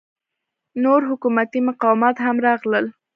[0.83, 2.85] نور حکومتي مقامات هم راغلل.